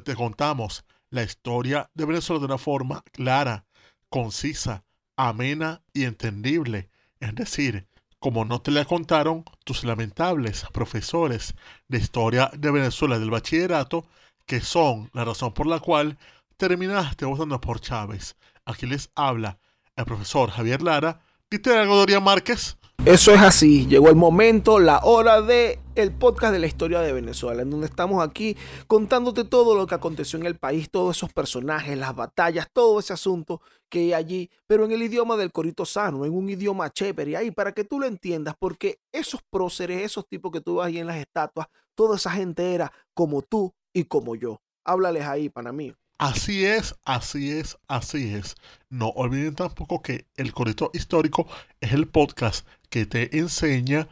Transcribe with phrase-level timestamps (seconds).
[0.00, 3.66] te contamos la historia de Venezuela de una forma clara,
[4.08, 4.84] concisa,
[5.16, 6.88] amena y entendible.
[7.20, 7.86] Es decir,
[8.18, 11.54] como no te la contaron tus lamentables profesores
[11.88, 14.06] de historia de Venezuela del bachillerato,
[14.46, 16.18] que son la razón por la cual
[16.56, 18.36] terminaste votando por Chávez.
[18.64, 19.58] Aquí les habla
[19.96, 21.20] el profesor Javier Lara.
[21.50, 22.76] ¿Viste algo, Dorian Márquez?
[23.04, 27.12] Eso es así, llegó el momento, la hora de el podcast de la historia de
[27.12, 28.56] Venezuela, en donde estamos aquí
[28.86, 33.12] contándote todo lo que aconteció en el país, todos esos personajes, las batallas, todo ese
[33.12, 37.36] asunto que hay allí, pero en el idioma del corito sano, en un idioma chévere,
[37.36, 40.98] ahí para que tú lo entiendas, porque esos próceres, esos tipos que tú ves ahí
[40.98, 44.62] en las estatuas, toda esa gente era como tú y como yo.
[44.84, 45.94] Háblales ahí, pana mío.
[46.18, 48.54] Así es, así es, así es.
[48.88, 51.46] No olviden tampoco que el corito histórico
[51.80, 54.06] es el podcast que te enseña.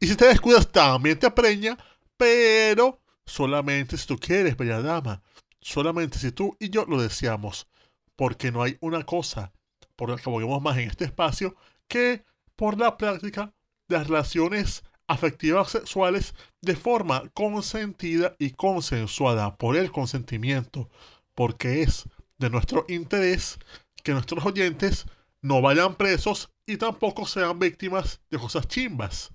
[0.00, 1.76] Y si te descuidas también te apreña,
[2.16, 5.22] pero solamente si tú quieres, bella dama,
[5.60, 7.68] solamente si tú y yo lo deseamos,
[8.16, 9.52] porque no hay una cosa
[9.96, 11.54] por la que aboguemos más en este espacio
[11.86, 12.24] que
[12.56, 13.52] por la práctica
[13.86, 20.88] de las relaciones afectivas sexuales de forma consentida y consensuada por el consentimiento.
[21.34, 23.58] Porque es de nuestro interés
[24.02, 25.04] que nuestros oyentes
[25.42, 29.32] no vayan presos y tampoco sean víctimas de cosas chimbas.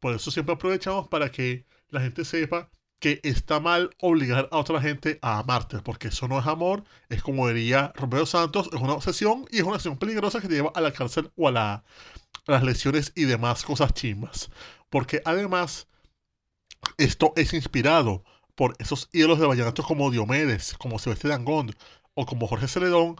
[0.00, 4.80] Por eso siempre aprovechamos para que la gente sepa que está mal obligar a otra
[4.80, 8.92] gente a amarte, porque eso no es amor, es como diría Romeo Santos, es una
[8.92, 11.72] obsesión y es una acción peligrosa que te lleva a la cárcel o a, la,
[12.46, 14.50] a las lesiones y demás cosas chimbas.
[14.90, 15.88] Porque además,
[16.98, 18.22] esto es inspirado
[18.54, 21.74] por esos ídolos de vallenatos como Diomedes, como Silvestre Dangond
[22.14, 23.16] o como Jorge Celedón,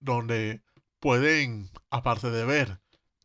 [0.00, 0.62] donde
[1.00, 2.80] pueden, aparte de ver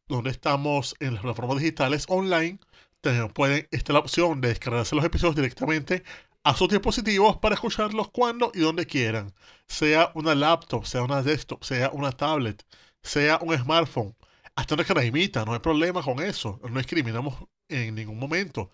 [0.07, 2.59] dónde estamos en las plataformas digitales online,
[3.01, 6.03] también pueden, esta la opción de descargarse los episodios directamente
[6.43, 9.33] a sus dispositivos para escucharlos cuando y donde quieran.
[9.67, 12.65] Sea una laptop, sea una desktop, sea una tablet,
[13.01, 14.15] sea un smartphone,
[14.55, 16.59] hasta una caramita, no hay problema con eso.
[16.63, 17.35] No discriminamos
[17.69, 18.69] en ningún momento.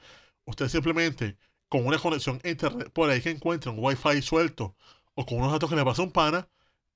[0.46, 1.38] Usted simplemente
[1.70, 4.76] con una conexión internet por ahí que encuentren un wifi suelto
[5.16, 6.48] o con unos datos que le pasa un pana,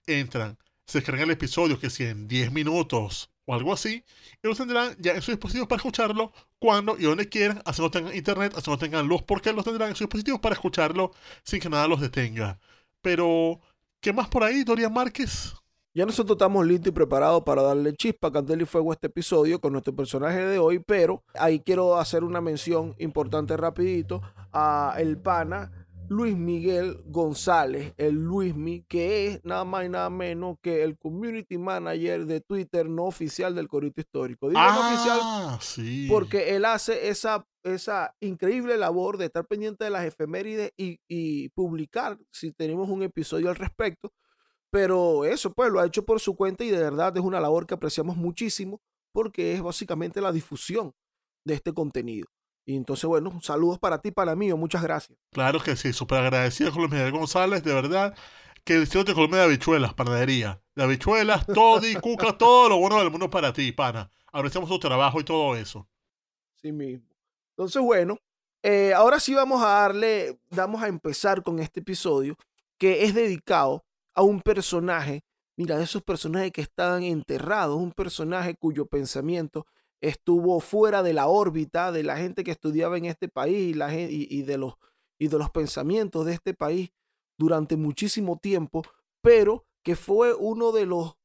[0.07, 4.03] entran se descargan el episodio que si en 10 minutos o algo así,
[4.41, 7.91] y lo tendrán ya en sus dispositivos para escucharlo cuando y donde quieran, así no
[7.91, 11.11] tengan internet, así no tengan luz, porque los tendrán en sus dispositivos para escucharlo
[11.43, 12.59] sin que nada los detenga.
[13.01, 13.59] Pero,
[13.99, 15.53] ¿qué más por ahí, Dorian Márquez?
[15.95, 19.61] Ya nosotros estamos listos y preparados para darle chispa, candela y fuego a este episodio
[19.61, 25.19] con nuestro personaje de hoy, pero ahí quiero hacer una mención importante rapidito a el
[25.19, 25.82] pana
[26.13, 31.57] Luis Miguel González, el Luismi, que es nada más y nada menos que el community
[31.57, 34.49] manager de Twitter no oficial del Corito Histórico.
[34.49, 36.07] Digo no oficial sí.
[36.09, 41.49] porque él hace esa, esa increíble labor de estar pendiente de las efemérides y, y
[41.49, 44.13] publicar si tenemos un episodio al respecto.
[44.69, 47.67] Pero eso, pues, lo ha hecho por su cuenta y de verdad es una labor
[47.67, 48.81] que apreciamos muchísimo
[49.11, 50.93] porque es básicamente la difusión
[51.45, 52.27] de este contenido.
[52.65, 55.17] Y entonces, bueno, saludos para ti, para mí, muchas gracias.
[55.31, 58.15] Claro que sí, súper agradecido con Miguel González, de verdad.
[58.63, 60.61] Que el señor te colme de habichuelas, panadería.
[60.75, 64.09] De habichuelas, todo y cuca, todo lo bueno del mundo para ti, pana.
[64.31, 65.87] Apreciamos tu trabajo y todo eso.
[66.61, 67.05] Sí mismo.
[67.49, 68.17] Entonces, bueno,
[68.63, 72.37] eh, ahora sí vamos a darle, vamos a empezar con este episodio
[72.77, 73.83] que es dedicado
[74.13, 75.23] a un personaje,
[75.57, 79.65] mira, esos personajes que están enterrados, un personaje cuyo pensamiento
[80.03, 83.93] estuvo fuera de la órbita de la gente que estudiaba en este país y, la,
[83.93, 84.73] y, de los,
[85.17, 86.91] y de los pensamientos de este país
[87.37, 88.83] durante muchísimo tiempo,
[89.21, 91.15] pero que fue uno de los,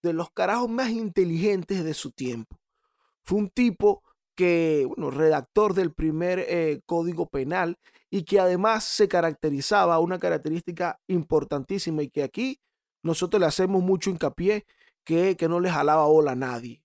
[0.00, 2.56] de los carajos más inteligentes de su tiempo.
[3.24, 4.04] Fue un tipo
[4.36, 7.78] que, bueno, redactor del primer eh, código penal
[8.10, 12.60] y que además se caracterizaba, una característica importantísima y que aquí
[13.02, 14.66] nosotros le hacemos mucho hincapié,
[15.04, 16.79] que, que no le jalaba bola a nadie.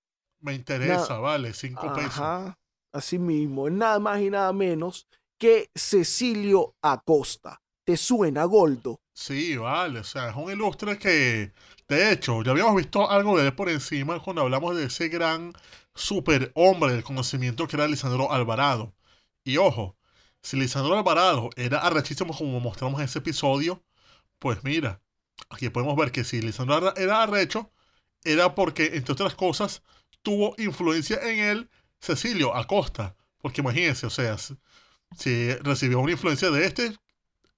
[0.46, 2.54] Me interesa, vale, cinco pesos.
[2.94, 5.08] Así mismo, es nada más y nada menos
[5.40, 7.60] que Cecilio Acosta.
[7.84, 9.02] ¿Te suena, Goldo?
[9.12, 11.52] Sí, vale, o sea, es un ilustre que,
[11.88, 15.52] de hecho, ya habíamos visto algo de él por encima cuando hablamos de ese gran
[15.96, 18.94] superhombre del conocimiento que era Lisandro Alvarado.
[19.44, 19.98] Y ojo,
[20.44, 23.84] si Lisandro Alvarado era arrechísimo como mostramos en ese episodio,
[24.38, 25.02] pues mira,
[25.50, 27.72] aquí podemos ver que si Lisandro era arrecho,
[28.24, 29.82] era porque, entre otras cosas,
[30.26, 31.70] tuvo influencia en él
[32.00, 33.16] Cecilio Acosta.
[33.42, 34.36] Porque imagínense, o sea,
[35.16, 36.92] si recibió una influencia de este,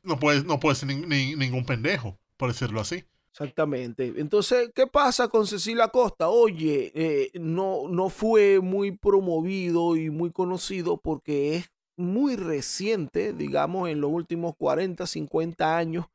[0.04, 3.06] no puede, no ser ningún pendejo, por decirlo así.
[3.32, 4.14] Exactamente.
[4.18, 6.28] Entonces, ¿qué pasa con Cecilia Acosta?
[6.28, 13.90] Oye, eh, no, no fue muy promovido y muy conocido porque es muy reciente, digamos,
[13.90, 16.06] en los últimos 40, 50 años,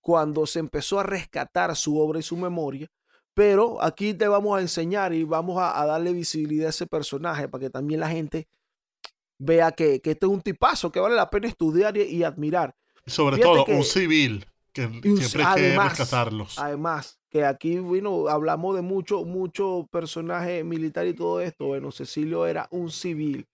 [0.00, 2.90] cuando se empezó a rescatar su obra y su memoria.
[3.38, 7.62] Pero aquí te vamos a enseñar y vamos a, darle visibilidad a ese personaje para
[7.62, 8.48] que también la gente
[9.38, 12.74] vea que, que este es un tipazo que vale la pena estudiar y, admirar.
[13.06, 14.44] Sobre todo, un civil
[14.74, 16.58] siempre hay que rescatarlos.
[16.58, 21.66] Además, que aquí, bueno, hablamos de mucho, mucho personaje militar y todo esto.
[21.66, 23.46] Bueno, Cecilio era un civil.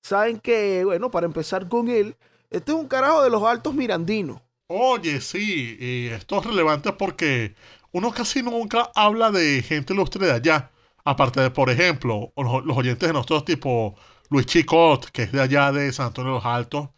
[0.00, 2.14] Saben que, bueno, para empezar con él,
[2.50, 4.40] este es un carajo de los altos mirandinos.
[4.68, 7.56] Oye, sí, y esto es relevante porque
[7.94, 10.70] uno casi nunca habla de gente ilustre de allá.
[11.04, 13.94] Aparte de, por ejemplo, los, oyentes de nosotros, tipo
[14.30, 16.88] Luis Chicot, que es de allá de San Antonio de los Altos,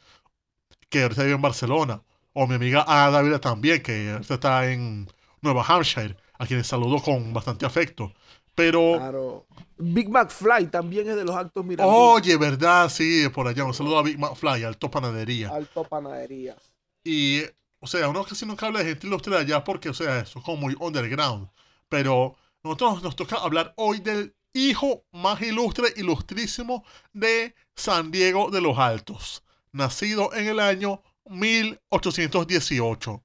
[0.88, 2.02] que ahorita vive en Barcelona.
[2.32, 5.06] O mi amiga Ada Dávila también, que está en
[5.42, 8.12] Nueva Hampshire, a quienes saludo con bastante afecto.
[8.54, 8.94] Pero.
[8.96, 9.46] Claro.
[9.76, 11.92] Big McFly también es de los actos mirados.
[11.94, 12.88] Oye, ¿verdad?
[12.88, 13.64] Sí, por allá.
[13.64, 15.50] Un saludo a Big McFly, Alto Panadería.
[15.50, 16.56] Alto Panadería.
[17.04, 17.42] Y,
[17.80, 20.38] o sea, uno casi nunca habla de gente ilustre de allá porque, o sea, eso
[20.38, 21.48] es como muy underground.
[21.88, 28.60] Pero nosotros nos toca hablar hoy del hijo más ilustre, ilustrísimo de San Diego de
[28.60, 29.44] los Altos.
[29.72, 33.24] Nacido en el año 1818,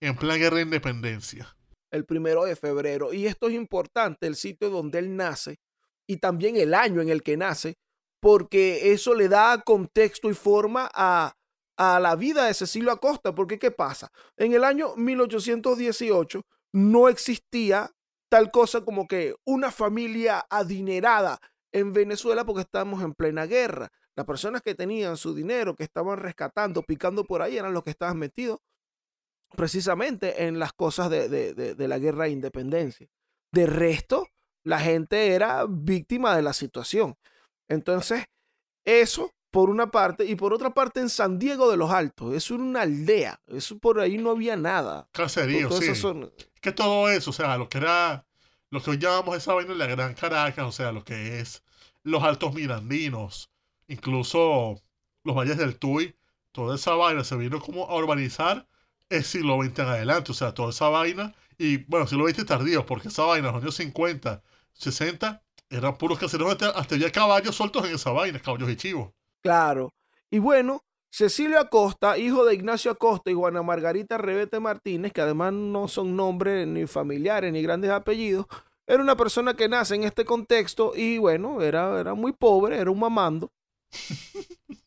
[0.00, 1.56] en plan guerra de independencia.
[1.90, 3.12] El primero de febrero.
[3.12, 5.60] Y esto es importante, el sitio donde él nace
[6.06, 7.76] y también el año en el que nace,
[8.20, 11.34] porque eso le da contexto y forma a,
[11.82, 13.34] a la vida de Cecilio Acosta.
[13.34, 14.10] Porque, ¿qué pasa?
[14.36, 16.42] En el año 1818
[16.72, 17.90] no existía
[18.28, 21.38] tal cosa como que una familia adinerada
[21.72, 23.90] en Venezuela porque estamos en plena guerra.
[24.14, 27.90] Las personas que tenían su dinero, que estaban rescatando, picando por ahí, eran los que
[27.90, 28.58] estaban metidos
[29.56, 33.08] precisamente en las cosas de, la guerra de independencia.
[33.52, 34.26] De resto,
[34.64, 37.16] la gente era víctima de la situación.
[37.68, 38.24] Entonces,
[38.84, 42.50] eso por una parte, y por otra parte en San Diego de los Altos, es
[42.50, 45.08] una aldea, eso por ahí no había nada.
[45.12, 45.92] Caserío, sí.
[46.62, 48.24] Que todo eso, o sea, lo que era,
[48.70, 51.62] lo que hoy llamamos esa vaina de la Gran Caracas, o sea, lo que es
[52.02, 53.50] los Altos Mirandinos,
[53.88, 54.80] incluso
[55.22, 56.16] los valles del Tuy,
[56.50, 58.66] toda esa vaina se vino como a urbanizar
[59.10, 62.86] el siglo XX en adelante, o sea, toda esa vaina, y bueno, siglo XX tardío,
[62.86, 67.54] porque esa vaina en los años 50, 60, eran puros caseros, hasta, hasta había caballos
[67.54, 69.10] sueltos en esa vaina, caballos y chivos.
[69.42, 69.92] Claro,
[70.30, 75.52] y bueno, Cecilio Acosta, hijo de Ignacio Acosta y Juana Margarita Rebete Martínez, que además
[75.52, 78.46] no son nombres ni familiares ni grandes apellidos,
[78.86, 82.90] era una persona que nace en este contexto y bueno, era, era muy pobre, era
[82.90, 83.52] un mamando.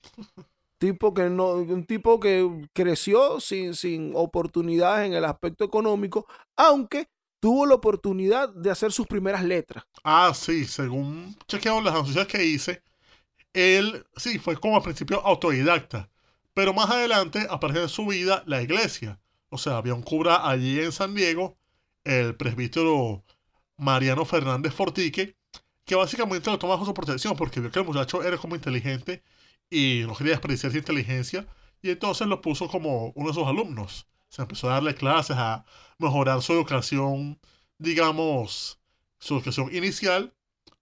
[0.79, 7.07] tipo que no, un tipo que creció sin, sin oportunidades en el aspecto económico, aunque
[7.39, 9.85] tuvo la oportunidad de hacer sus primeras letras.
[10.03, 12.81] Ah, sí, según chequeamos las noticias que hice,
[13.55, 16.09] él sí fue como al principio autodidacta,
[16.53, 19.19] pero más adelante aparece en su vida la iglesia.
[19.49, 21.57] O sea, había un cura allí en San Diego,
[22.03, 23.23] el presbítero
[23.77, 25.37] Mariano Fernández Fortique,
[25.85, 29.23] que básicamente lo toma bajo su protección porque vio que el muchacho era como inteligente
[29.69, 31.47] y no quería desperdiciar su inteligencia
[31.81, 34.07] y entonces lo puso como uno de sus alumnos.
[34.29, 35.65] Se empezó a darle clases a
[35.97, 37.39] mejorar su educación,
[37.77, 38.79] digamos,
[39.19, 40.34] su educación inicial,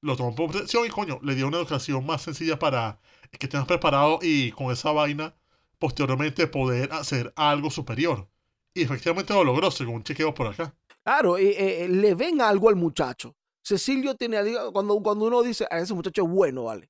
[0.04, 3.00] lo tomó por protección y coño, le dio una educación más sencilla para
[3.32, 5.34] que esté más preparado y con esa vaina
[5.80, 8.28] posteriormente poder hacer algo superior.
[8.74, 10.76] Y efectivamente lo logró, según chequeo por acá.
[11.04, 13.36] Claro, eh, eh, le ven algo al muchacho.
[13.62, 14.38] Cecilio tiene,
[14.74, 16.90] cuando, cuando uno dice, a ese muchacho es bueno, ¿vale?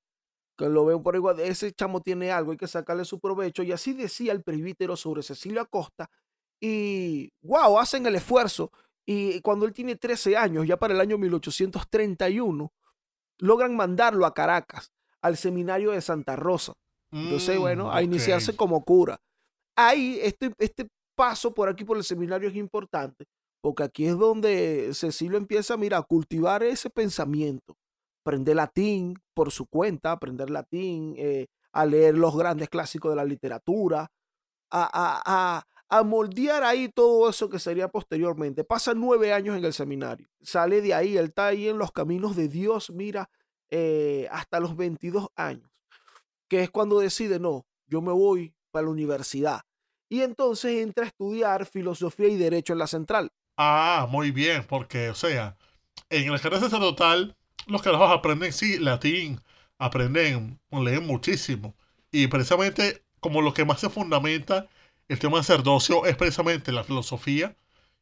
[0.57, 3.61] Que lo ven por igual, ese chamo tiene algo, hay que sacarle su provecho.
[3.61, 6.09] Y así decía el presbítero sobre Cecilio Acosta.
[6.59, 8.71] Y, wow, hacen el esfuerzo.
[9.05, 12.71] Y cuando él tiene 13 años, ya para el año 1831,
[13.39, 16.73] logran mandarlo a Caracas, al seminario de Santa Rosa.
[17.11, 19.19] Entonces, bueno, a mm, iniciarse como cura.
[19.75, 23.25] Ahí, este, este paso por aquí por el seminario es importante,
[23.61, 27.75] porque aquí es donde Cecilio empieza, mira, a cultivar ese pensamiento,
[28.25, 33.25] aprender latín por su cuenta, aprender latín, eh, a leer los grandes clásicos de la
[33.25, 34.07] literatura,
[34.71, 35.63] a, a, a,
[36.01, 38.63] moldear ahí todo eso que sería posteriormente.
[38.63, 42.35] Pasa nueve años en el seminario, sale de ahí, él está ahí en los caminos
[42.35, 43.29] de Dios, mira,
[43.69, 45.69] eh, hasta los 22 años,
[46.47, 49.61] que es cuando decide, no, yo me voy para la universidad.
[50.09, 53.31] Y entonces entra a estudiar filosofía y derecho en la central.
[53.57, 55.57] Ah, muy bien, porque, o sea,
[56.09, 57.35] en el ejército sacerdotal,
[57.67, 59.39] los carajos aprenden, sí, latín,
[59.77, 61.75] aprenden, leen muchísimo.
[62.11, 64.67] Y precisamente, como lo que más se fundamenta
[65.13, 67.55] el tema del sacerdocio es precisamente la filosofía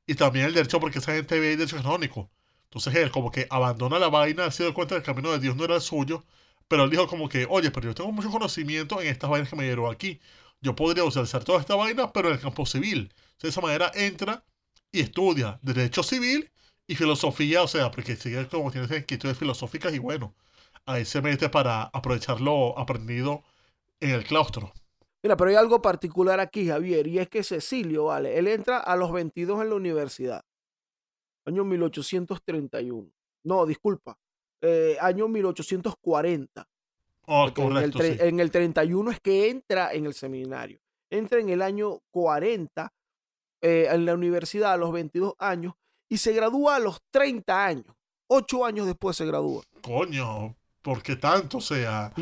[0.07, 2.31] y también el derecho, porque esa gente ve el derecho canónico.
[2.65, 5.55] Entonces él como que abandona la vaina, se dio cuenta que el camino de Dios
[5.57, 6.23] no era el suyo,
[6.69, 9.55] pero él dijo como que, oye, pero yo tengo mucho conocimiento en estas vainas que
[9.57, 10.21] me dieron aquí.
[10.61, 13.13] Yo podría usar toda esta vaina, pero en el campo civil.
[13.41, 14.45] de esa manera entra
[14.91, 16.49] y estudia derecho civil
[16.87, 20.35] y filosofía, o sea, porque sigue como tiene inquietudes filosóficas y bueno,
[20.85, 23.43] ahí se mete para aprovechar lo aprendido
[23.99, 24.73] en el claustro.
[25.23, 28.95] Mira, pero hay algo particular aquí, Javier, y es que Cecilio, vale, él entra a
[28.95, 30.43] los 22 en la universidad
[31.45, 33.11] año 1831.
[33.43, 34.17] No, disculpa,
[34.61, 36.67] eh, año 1840.
[37.27, 40.79] en, el en el 31 es que entra en el seminario.
[41.09, 42.93] Entra en el año 40
[43.61, 45.73] eh, en la universidad a los 22 años
[46.07, 47.95] y se gradúa a los 30 años.
[48.27, 49.63] Ocho años después se gradúa.
[49.81, 51.57] Coño, ¿por qué tanto?
[51.57, 52.13] O sea,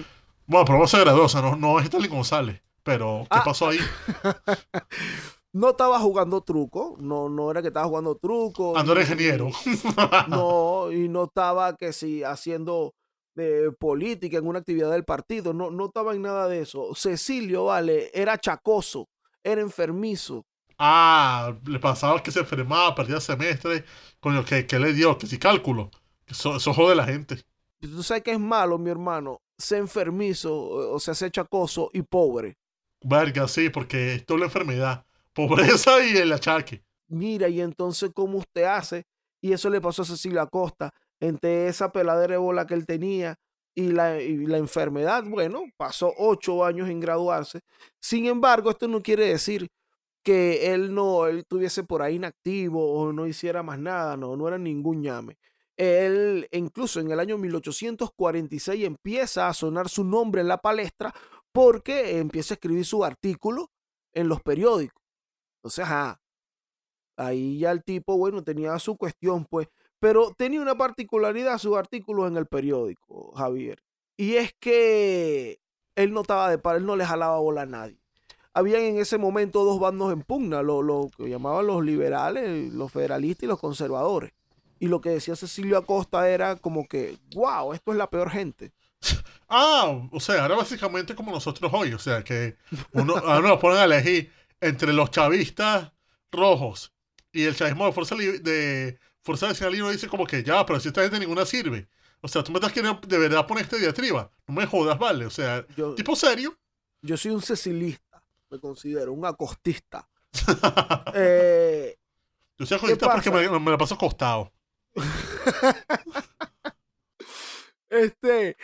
[0.47, 2.61] bueno, pero no se graduó, o sea, no, no es Stalin González.
[2.83, 3.43] Pero, ¿qué ah.
[3.43, 3.79] pasó ahí?
[5.51, 8.77] No estaba jugando truco, no, no era que estaba jugando truco.
[8.77, 9.49] Ah, no era ingeniero.
[10.27, 12.93] no, y no estaba que si haciendo
[13.35, 16.93] eh, política en una actividad del partido, no, no estaba en nada de eso.
[16.93, 19.09] Cecilio, vale, era chacoso,
[19.43, 20.45] era enfermizo.
[20.77, 23.85] Ah, le pasaba que se enfermaba, perdía semestre,
[24.19, 25.89] coño, que, que le dio, que si cálculo.
[26.27, 27.43] Eso, eso jode la gente.
[27.81, 32.55] Tú sabes que es malo, mi hermano, ser enfermizo, o sea, ser chacoso y pobre.
[33.01, 36.83] Verga, sí, porque esto es la enfermedad pobreza y el achaque.
[37.07, 39.05] Mira, y entonces, ¿cómo usted hace?
[39.41, 43.37] Y eso le pasó a Cecilia Acosta, entre esa peladera de bola que él tenía
[43.73, 45.23] y la, la enfermedad.
[45.25, 47.61] Bueno, pasó ocho años en graduarse.
[47.99, 49.69] Sin embargo, esto no quiere decir
[50.23, 54.47] que él no él estuviese por ahí inactivo o no hiciera más nada, no, no
[54.47, 55.37] era ningún llame.
[55.77, 61.13] Él, incluso en el año 1846, empieza a sonar su nombre en la palestra
[61.51, 63.71] porque empieza a escribir su artículo
[64.13, 65.03] en los periódicos.
[65.57, 66.21] Entonces, ajá,
[67.17, 69.67] ahí ya el tipo, bueno, tenía su cuestión, pues,
[69.99, 73.83] pero tenía una particularidad su artículo en el periódico, Javier,
[74.15, 75.59] y es que
[75.95, 77.99] él no estaba de par, él no le jalaba bola a nadie.
[78.53, 82.91] Habían en ese momento dos bandos en pugna, lo, lo que llamaban los liberales, los
[82.91, 84.31] federalistas y los conservadores.
[84.79, 88.71] Y lo que decía Cecilio Acosta era como que, wow, esto es la peor gente.
[89.49, 92.57] Ah, o sea, ahora básicamente como nosotros hoy, o sea, que
[92.91, 95.91] uno, ahora nos ponen a elegir entre los chavistas
[96.31, 96.93] rojos
[97.31, 100.79] y el chavismo de Fuerza, de Fuerza Nacional y uno dice como que ya, pero
[100.79, 101.89] si esta gente ninguna sirve.
[102.21, 104.29] O sea, tú me estás queriendo de verdad poner esta diatriba.
[104.45, 105.25] No me jodas, vale.
[105.25, 105.65] O sea,
[105.95, 106.55] tipo serio.
[107.01, 110.07] Yo soy un cecilista, me considero, un acostista.
[111.15, 111.97] eh,
[112.57, 114.51] yo soy acostista porque me, me, la paso acostado.
[117.89, 118.57] este,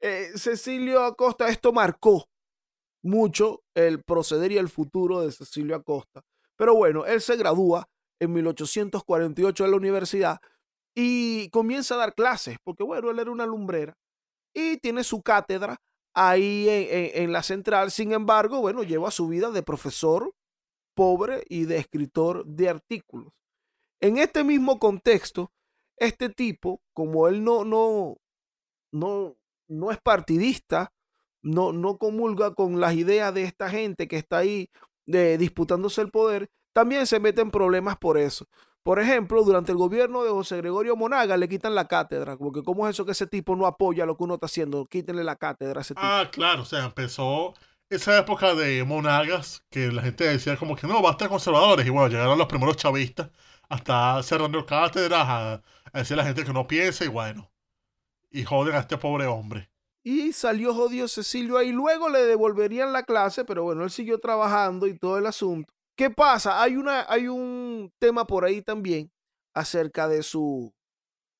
[0.00, 2.26] eh, Cecilio Acosta, esto marcó
[3.02, 6.22] mucho el proceder y el futuro de Cecilio Acosta.
[6.56, 7.88] Pero bueno, él se gradúa
[8.20, 10.40] en 1848 en la universidad
[10.94, 13.96] y comienza a dar clases, porque bueno, él era una lumbrera
[14.54, 15.76] y tiene su cátedra
[16.14, 17.90] ahí en, la central.
[17.90, 20.32] Sin embargo, bueno, lleva su vida de profesor
[20.94, 23.32] pobre y de escritor de artículos.
[24.00, 25.52] En este mismo contexto,
[25.96, 28.16] este tipo, como él no, no,
[28.92, 29.36] no,
[29.70, 30.92] no es partidista,
[31.42, 34.68] no, no comulga con las ideas de esta gente que está ahí
[35.06, 38.46] de, disputándose el poder, también se mete en problemas por eso.
[38.82, 42.86] Por ejemplo, durante el gobierno de José Gregorio Monaga le quitan la cátedra, porque ¿cómo
[42.88, 44.86] es eso que ese tipo no apoya lo que uno está haciendo?
[44.86, 46.06] Quítenle la cátedra a ese tipo.
[46.06, 47.54] Ah, claro, o sea, empezó
[47.90, 52.08] esa época de Monagas, que la gente decía como que no, basta conservadores, y bueno,
[52.08, 53.28] llegaron los primeros chavistas
[53.68, 55.52] hasta cerrando cátedras a,
[55.92, 57.50] a decir a la gente que no piensa y bueno.
[58.30, 59.70] Y joden a este pobre hombre.
[60.02, 61.72] Y salió jodido Cecilio ahí.
[61.72, 65.72] Luego le devolverían la clase, pero bueno, él siguió trabajando y todo el asunto.
[65.96, 66.62] ¿Qué pasa?
[66.62, 69.10] Hay, una, hay un tema por ahí también
[69.54, 70.72] acerca de su.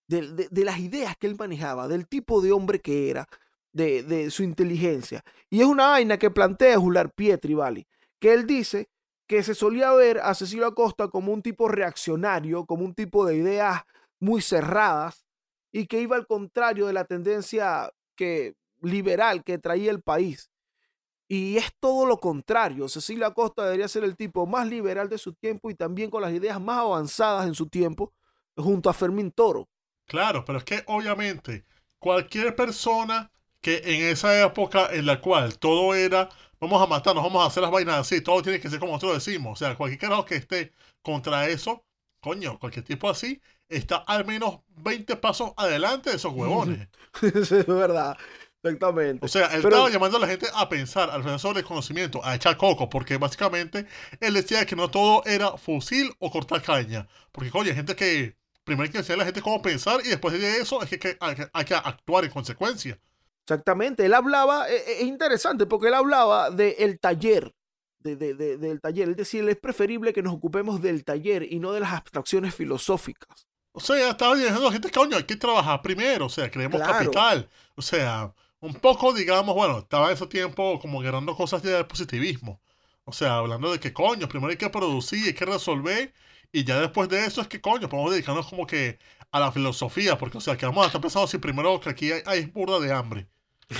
[0.08, 3.28] De, de, las ideas que él manejaba, del tipo de hombre que era,
[3.72, 5.24] de, de su inteligencia.
[5.48, 7.86] Y es una vaina que plantea Jular Pietri, ¿vale?
[8.18, 8.90] Que él dice
[9.28, 13.36] que se solía ver a Cecilio Acosta como un tipo reaccionario, como un tipo de
[13.36, 13.82] ideas
[14.18, 15.24] muy cerradas
[15.72, 20.50] y que iba al contrario de la tendencia que, liberal que traía el país.
[21.28, 22.88] Y es todo lo contrario.
[22.88, 26.32] Cecilio Acosta debería ser el tipo más liberal de su tiempo y también con las
[26.32, 28.12] ideas más avanzadas en su tiempo,
[28.56, 29.68] junto a Fermín Toro.
[30.06, 31.64] Claro, pero es que obviamente
[32.00, 36.28] cualquier persona que en esa época en la cual todo era
[36.60, 39.24] vamos a matarnos, vamos a hacer las vainas así, todo tiene que ser como nosotros
[39.24, 39.52] decimos.
[39.52, 40.72] O sea, cualquier carajo que esté
[41.02, 41.84] contra eso,
[42.20, 46.88] coño, cualquier tipo así, está al menos 20 pasos adelante de esos huevones.
[47.22, 48.16] es verdad.
[48.62, 49.24] Exactamente.
[49.24, 52.34] O sea, él estaba llamando a la gente a pensar, al profesor de conocimiento, a
[52.34, 53.86] echar coco, porque básicamente
[54.20, 57.08] él decía que no todo era fusil o cortar caña.
[57.32, 60.08] Porque, coño, hay gente que primero hay que enseñar a la gente cómo pensar y
[60.08, 62.98] después de eso es que, hay, que actuar en consecuencia.
[63.46, 67.52] Exactamente, él hablaba, e, e, es, interesante porque él hablaba del taller,
[67.98, 71.80] de, del taller, es decir, es preferible que nos ocupemos del taller y no de
[71.80, 73.49] las abstracciones filosóficas.
[73.72, 77.48] O sea, estaba diciendo la gente, coño, hay que trabajar primero, o sea, creemos capital,
[77.76, 82.60] o sea, un poco, digamos, bueno, estaba en ese tiempo como ganando cosas del positivismo.
[83.04, 86.12] O sea, hablando de que coño, primero hay que producir, hay que resolver,
[86.52, 88.98] y ya después de eso es que coño, podemos dedicarnos como que
[89.30, 92.12] a la filosofía, porque, o sea, que vamos a estar pensando si primero que aquí
[92.12, 93.28] hay, hay burda de hambre.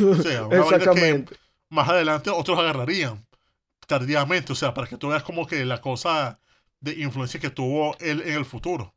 [0.00, 1.34] O sea, una Exactamente.
[1.34, 3.26] Que más adelante otros agarrarían
[3.86, 6.38] tardíamente, o sea, para que tú veas como que la cosa
[6.80, 8.94] de influencia que tuvo él en el futuro.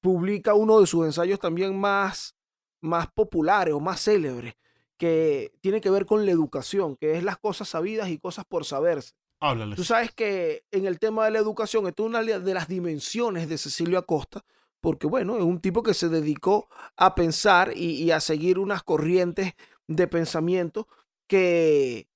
[0.00, 2.34] publica uno de sus ensayos también más,
[2.80, 4.56] más populares o más célebres,
[4.96, 8.64] que tiene que ver con la educación, que es las cosas sabidas y cosas por
[8.64, 9.12] saberse.
[9.76, 13.48] Tú sabes que en el tema de la educación, esto es una de las dimensiones
[13.48, 14.44] de Cecilio Acosta,
[14.80, 19.54] porque bueno, es un tipo que se dedicó a pensar y, a seguir unas corrientes
[19.86, 20.88] de pensamiento
[21.28, 22.08] que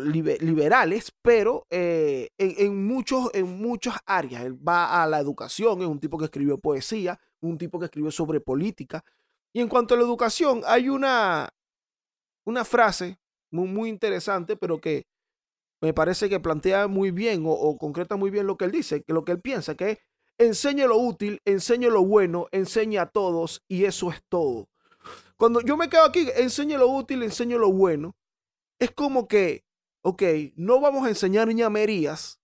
[0.00, 4.44] liberales, pero eh, en, muchos, en muchas áreas.
[4.44, 8.10] Él va a la educación, es un tipo que escribió poesía, un tipo que escribió
[8.10, 9.04] sobre política.
[9.52, 11.48] Y en cuanto a la educación, hay una,
[12.44, 13.18] una frase
[13.50, 15.06] muy, muy interesante, pero que
[15.80, 19.12] me parece que plantea muy bien o, concreta muy bien lo que él dice, que
[19.12, 19.98] lo que él piensa, que es
[20.38, 24.68] enseñe lo útil, enseñe lo bueno, enseñe a todos y eso es todo.
[25.36, 28.16] Cuando yo me quedo aquí, enseñe lo útil, enseñe lo bueno,
[28.78, 29.64] es como que,
[30.02, 30.22] ok,
[30.56, 32.40] no vamos a enseñar ñamerías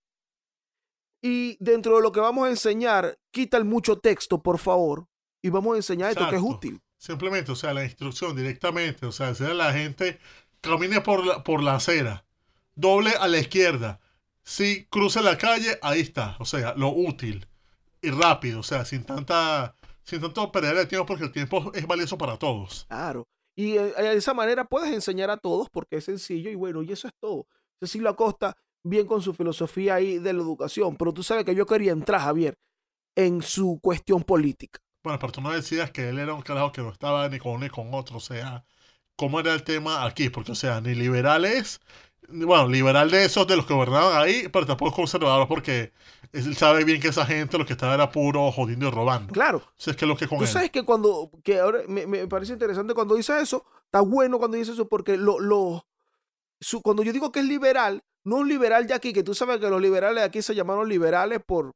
[1.21, 5.07] y dentro de lo que vamos a enseñar, quita el mucho texto, por favor,
[5.41, 6.81] y vamos a enseñar esto que es útil.
[6.97, 10.19] Simplemente, o sea, la instrucción directamente, o sea, hacer a la gente
[10.61, 12.25] camine por la, por la acera
[12.75, 13.99] doble a la izquierda.
[14.43, 16.35] Si cruza la calle, ahí está.
[16.39, 17.47] O sea, lo útil
[18.01, 18.59] y rápido.
[18.59, 19.75] O sea, sin tanta.
[20.03, 22.85] Sin tanto perder el tiempo, porque el tiempo es valioso para todos.
[22.87, 23.27] Claro.
[23.55, 26.91] Y eh, de esa manera puedes enseñar a todos porque es sencillo y bueno, y
[26.91, 27.47] eso es todo.
[27.79, 31.65] Cecilio Acosta, bien con su filosofía ahí de la educación, pero tú sabes que yo
[31.65, 32.57] quería entrar, Javier,
[33.15, 34.79] en su cuestión política.
[35.03, 37.53] Bueno, pero tú no decías que él era un carajo que no estaba ni con
[37.53, 38.65] uno ni con otro, o sea,
[39.15, 40.29] ¿cómo era el tema aquí?
[40.29, 41.79] Porque, o sea, ni liberales
[42.29, 45.93] bueno, liberal de esos de los que gobernaban ahí, pero tampoco conservador porque
[46.31, 49.33] él sabe bien que esa gente lo que estaba era puro jodiendo y robando.
[49.33, 49.63] Claro.
[49.77, 53.15] es que lo que con Tú sabes que cuando, que ahora me, parece interesante cuando
[53.15, 55.85] dice eso, está bueno cuando dice eso porque lo, lo
[56.59, 59.59] su, cuando yo digo que es liberal, no un liberal de aquí, que tú sabes
[59.59, 61.71] que los liberales de aquí se llamaron liberales por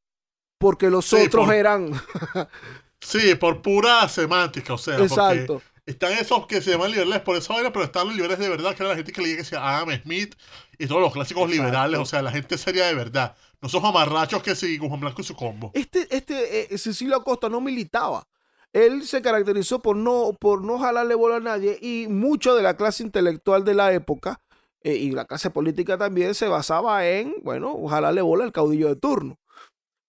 [0.57, 1.91] porque los otros eran
[3.01, 5.61] Sí, por pura semántica, o sea, Exacto.
[5.85, 8.75] Están esos que se llaman liberales por esa vaina, pero están los liberales de verdad,
[8.75, 10.35] que era la gente que leía que decía Adam Smith
[10.77, 13.35] y todos los clásicos liberales, o sea, la gente seria de verdad.
[13.61, 15.71] No esos amarrachos que sí, Juan Blanco y su combo.
[15.73, 18.27] Este, este, eh, Cecilio Acosta no militaba.
[18.71, 22.77] Él se caracterizó por no, por no jalarle bola a nadie y mucho de la
[22.77, 24.41] clase intelectual de la época
[24.81, 28.95] eh, y la clase política también se basaba en, bueno, jalarle bola al caudillo de
[28.95, 29.39] turno.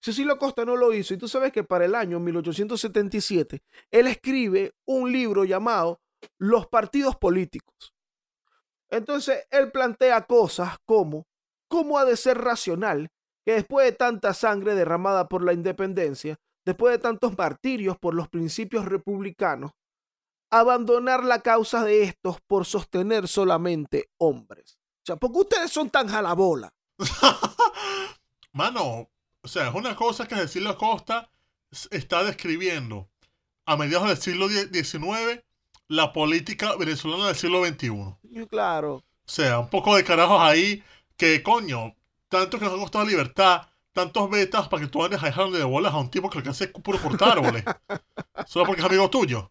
[0.03, 4.75] Cecilio Costa no lo hizo y tú sabes que para el año 1877 él escribe
[4.87, 6.01] un libro llamado
[6.39, 7.95] Los partidos políticos.
[8.89, 11.27] Entonces él plantea cosas como
[11.69, 13.11] cómo ha de ser racional
[13.51, 18.29] que después de tanta sangre derramada por la independencia, después de tantos martirios por los
[18.29, 19.73] principios republicanos,
[20.51, 24.79] abandonar la causa de estos por sostener solamente hombres.
[24.99, 26.73] O sea, ¿por qué ustedes son tan jalabola?
[28.53, 29.11] Mano,
[29.43, 31.29] o sea, es una cosa que Cecilio Acosta
[31.91, 33.09] está describiendo
[33.67, 35.43] a mediados del siglo XIX
[35.89, 38.47] la política venezolana del siglo XXI.
[38.47, 38.95] Claro.
[38.95, 40.85] O sea, un poco de carajos ahí
[41.17, 41.97] que, coño,
[42.31, 45.65] tanto que nos ha costado libertad, tantos betas para que tú andes a dejar de
[45.65, 47.65] bolas a un tipo que lo que hace es puro cortar árboles.
[48.47, 49.51] Solo porque es amigo tuyo.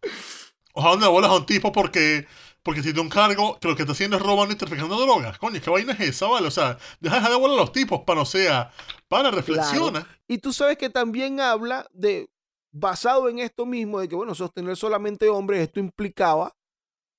[0.73, 2.25] O a de bolas a un tipo porque,
[2.63, 5.37] porque tiene un cargo que lo que está haciendo es robando y traficando drogas.
[5.37, 6.47] Coño, ¿qué vaina es esa, vale?
[6.47, 8.71] O sea, deja de dejar de bolas a los tipos para, o sea,
[9.09, 10.07] para reflexiona.
[10.27, 12.29] Y tú sabes que también habla de,
[12.71, 16.55] basado en esto mismo, de que, bueno, sostener solamente hombres, esto implicaba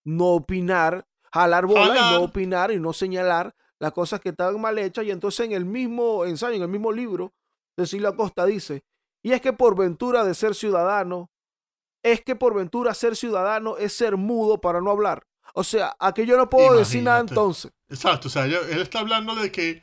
[0.04, 4.78] no opinar, jalar bola y no opinar y no señalar las cosas que estaban mal
[4.78, 5.04] hechas.
[5.04, 7.32] Y entonces en el mismo ensayo, en el mismo libro,
[7.76, 8.82] Cecilia Acosta dice,
[9.22, 11.30] y es que por ventura de ser ciudadano,
[12.02, 15.22] es que por ventura ser ciudadano es ser mudo para no hablar.
[15.54, 17.72] O sea, aquí yo no puedo decir nada entonces.
[17.88, 19.82] Exacto, o sea, ella- él está hablando de que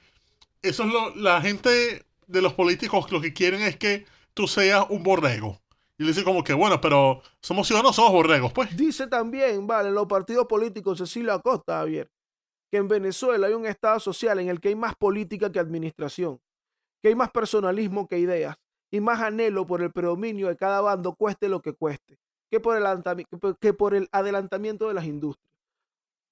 [0.61, 4.85] eso es lo, la gente de los políticos lo que quieren es que tú seas
[4.89, 5.59] un borrego.
[5.99, 8.75] Y le dice como que, bueno, pero somos ciudadanos, somos borregos, pues.
[8.77, 12.09] Dice también, vale, en los partidos políticos, Cecilia Acosta, Javier,
[12.69, 16.39] que en Venezuela hay un estado social en el que hay más política que administración,
[17.01, 18.57] que hay más personalismo que ideas
[18.91, 22.77] y más anhelo por el predominio de cada bando, cueste lo que cueste, que por
[22.77, 25.53] el, que por adelantamiento de las industrias.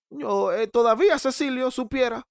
[0.09, 2.25] Yo, eh, todavía Cecilio supiera,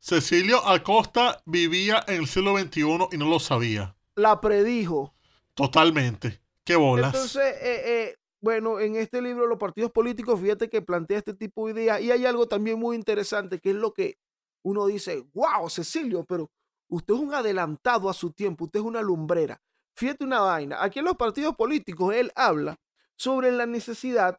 [0.00, 3.94] Cecilio Acosta vivía en el siglo XXI y no lo sabía.
[4.14, 5.14] la predijo.
[5.54, 6.40] Totalmente.
[6.64, 7.14] Qué bolas.
[7.14, 11.66] Entonces, eh, eh, bueno, en este libro los partidos políticos, fíjate que plantea este tipo
[11.66, 14.16] de ideas y hay algo también muy interesante que es lo que
[14.62, 16.50] uno dice, wow, Cecilio, pero
[16.88, 19.60] usted es un adelantado a su tiempo, usted es una lumbrera.
[19.96, 22.76] Fíjate una vaina, aquí en los partidos políticos él habla
[23.16, 24.38] sobre la necesidad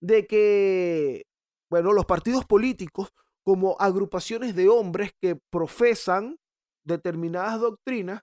[0.00, 1.26] de que,
[1.70, 3.12] bueno, los partidos políticos
[3.44, 6.38] como agrupaciones de hombres que profesan
[6.84, 8.22] determinadas doctrinas,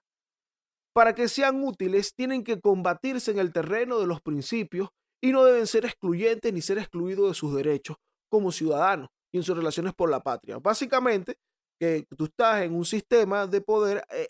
[0.92, 5.44] para que sean útiles, tienen que combatirse en el terreno de los principios y no
[5.44, 7.96] deben ser excluyentes ni ser excluidos de sus derechos
[8.28, 10.58] como ciudadanos y en sus relaciones por la patria.
[10.58, 11.38] Básicamente,
[11.78, 14.28] que tú estás en un sistema de poder, eh,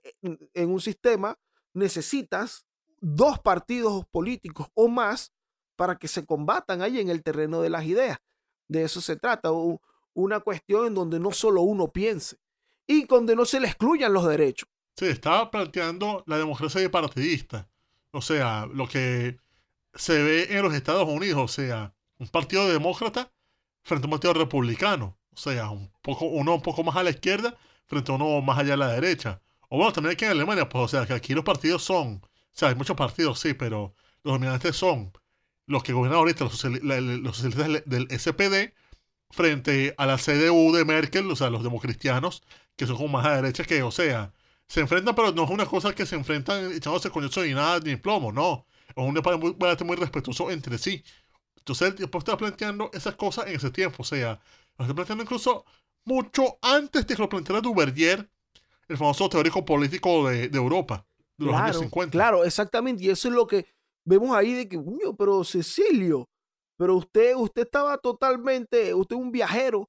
[0.54, 1.36] en un sistema
[1.74, 2.64] necesitas
[3.00, 5.32] dos partidos políticos o más
[5.76, 8.18] para que se combatan ahí en el terreno de las ideas.
[8.68, 9.50] De eso se trata,
[10.12, 12.36] una cuestión en donde no solo uno piense
[12.86, 14.68] y donde no se le excluyan los derechos.
[14.96, 17.68] Sí, estaba planteando la democracia bipartidista.
[18.12, 19.38] O sea, lo que
[19.94, 23.32] se ve en los Estados Unidos, o sea, un partido demócrata
[23.84, 25.18] frente a un partido republicano.
[25.34, 28.58] O sea, un poco, uno un poco más a la izquierda frente a uno más
[28.58, 29.40] allá a la derecha.
[29.68, 32.28] O bueno, también aquí en Alemania, pues, o sea, que aquí los partidos son, o
[32.52, 35.12] sea, hay muchos partidos, sí, pero los dominantes son
[35.66, 38.74] los que gobiernan ahorita, los, los socialistas del- del SPD,
[39.30, 42.42] frente a la CDU de Merkel, o sea, los democristianos,
[42.76, 44.32] que son como más a la derecha, que, o sea,
[44.68, 47.96] se enfrentan, pero no es una cosa que se enfrentan echándose coñazo ni nada, ni
[47.96, 48.66] plomo, no.
[49.02, 51.02] Es un debate muy, muy respetuoso entre sí.
[51.56, 54.40] Entonces, el tipo está planteando esas cosas en ese tiempo, o sea,
[54.78, 55.64] lo está planteando incluso
[56.04, 58.28] mucho antes de que lo planteara Duvergier,
[58.88, 62.10] el famoso teórico político de, de Europa, de los años Claro, 50.
[62.12, 63.04] claro, exactamente.
[63.04, 63.66] Y eso es lo que
[64.04, 66.28] vemos ahí de que, "Uño, pero Cecilio,
[66.76, 69.88] pero usted, usted estaba totalmente, usted es un viajero.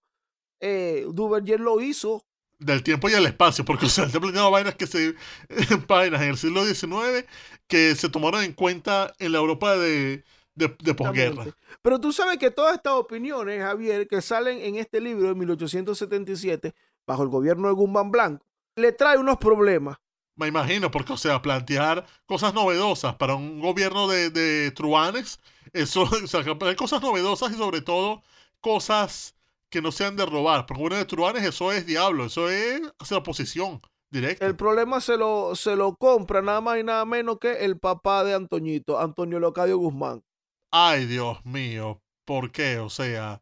[0.59, 2.23] Eh, Duverger lo hizo.
[2.61, 5.15] Del tiempo y el espacio, porque o sea, está planteando vainas que se
[5.87, 7.25] vainas en el siglo XIX
[7.67, 10.23] que se tomaron en cuenta en la Europa de,
[10.55, 11.45] de, de posguerra.
[11.81, 16.73] Pero tú sabes que todas estas opiniones, Javier, que salen en este libro de 1877,
[17.07, 18.45] bajo el gobierno de Guzmán Blanco,
[18.75, 19.97] le trae unos problemas.
[20.35, 25.39] Me imagino, porque, o sea, plantear cosas novedosas para un gobierno de, de truanes,
[25.73, 26.43] eso, o sea,
[26.75, 28.23] cosas novedosas y sobre todo
[28.59, 29.35] cosas
[29.71, 30.65] que no sean de robar.
[30.67, 33.81] Porque uno de truanes, eso es diablo, eso es hacer oposición
[34.11, 34.45] directa.
[34.45, 38.23] El problema se lo, se lo compra nada más y nada menos que el papá
[38.23, 40.23] de Antoñito, Antonio Locadio Guzmán.
[40.69, 42.77] Ay, Dios mío, ¿por qué?
[42.79, 43.41] O sea,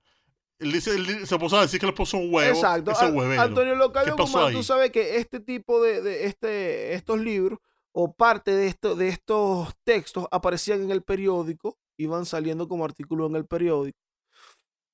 [0.59, 2.55] él dice, él se puso a decir que le puso un huevo.
[2.55, 2.91] Exacto.
[2.91, 3.41] Ese A- huevero.
[3.41, 4.53] Antonio Locadio ¿Qué pasó Guzmán, ahí?
[4.55, 7.59] tú sabes que este tipo de, de este, estos libros
[7.91, 13.29] o parte de, esto, de estos textos aparecían en el periódico, iban saliendo como artículos
[13.29, 13.97] en el periódico.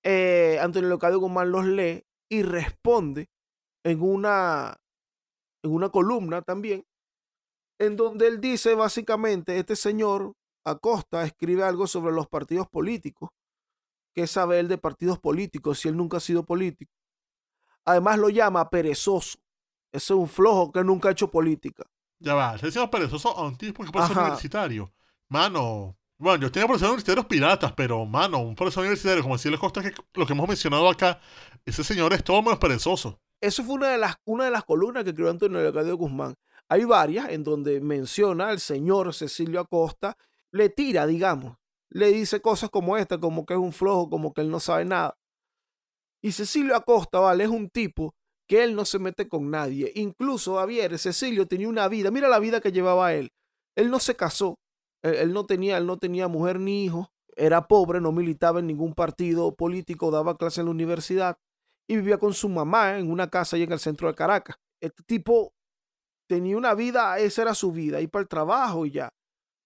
[0.07, 3.27] Eh, Antonio Locadio Guzmán los lee y responde
[3.83, 4.79] en una,
[5.63, 6.85] en una columna también,
[7.79, 13.31] en donde él dice básicamente, este señor Acosta escribe algo sobre los partidos políticos,
[14.13, 16.93] que sabe él de partidos políticos si él nunca ha sido político.
[17.83, 19.39] Además lo llama perezoso.
[19.91, 21.83] Ese es un flojo que nunca ha hecho política.
[22.19, 24.93] Ya va, se decía perezoso a un tipo que puede ser universitario.
[25.29, 29.81] Mano, bueno, yo tenía profesores universitarios piratas, pero, mano, un profesor universitario, como decirle Costa,
[29.81, 31.19] que lo que hemos mencionado acá,
[31.65, 33.19] ese señor es todo menos perezoso.
[33.41, 36.35] eso fue una de las, una de las columnas que escribió Antonio Leocadio Guzmán.
[36.69, 40.17] Hay varias en donde menciona al señor Cecilio Acosta,
[40.51, 41.57] le tira, digamos,
[41.89, 44.85] le dice cosas como esta, como que es un flojo, como que él no sabe
[44.85, 45.17] nada.
[46.21, 48.15] Y Cecilio Acosta, vale, es un tipo
[48.47, 49.91] que él no se mete con nadie.
[49.95, 53.31] Incluso Javier, Cecilio tenía una vida, mira la vida que llevaba él.
[53.75, 54.57] Él no se casó,
[55.11, 58.93] él, no tenía, él no tenía mujer ni hijo, era pobre, no militaba en ningún
[58.93, 61.37] partido político, daba clase en la universidad
[61.87, 64.57] y vivía con su mamá en una casa ahí en el centro de Caracas.
[64.81, 65.53] Este tipo
[66.27, 69.13] tenía una vida, esa era su vida, ir para el trabajo y ya.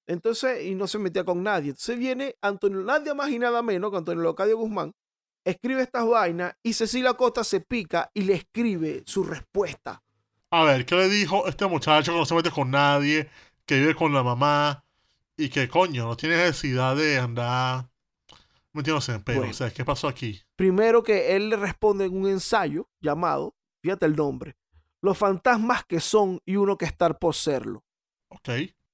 [0.07, 1.69] Entonces, y no se metía con nadie.
[1.69, 4.93] Entonces viene Antonio, nadie más y nada menos que Antonio Locadio Guzmán,
[5.45, 10.01] escribe estas vainas y Cecilia Costa se pica y le escribe su respuesta.
[10.51, 13.29] A ver, ¿qué le dijo este muchacho que no se mete con nadie,
[13.65, 14.83] que vive con la mamá
[15.39, 17.89] y que coño, no tiene necesidad de andar
[18.73, 19.49] metiéndose en pedo?
[19.49, 20.41] o sea, ¿qué pasó aquí?
[20.57, 24.55] Primero que él le responde en un ensayo llamado, fíjate el nombre,
[25.01, 27.85] Los fantasmas que son y uno que estar por serlo.
[28.27, 28.49] Ok.